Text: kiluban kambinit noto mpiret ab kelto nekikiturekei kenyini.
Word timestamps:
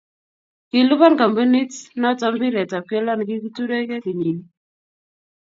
kiluban 0.69 1.13
kambinit 1.19 1.71
noto 2.01 2.25
mpiret 2.35 2.71
ab 2.77 2.85
kelto 2.89 3.13
nekikiturekei 3.15 4.03
kenyini. 4.03 4.43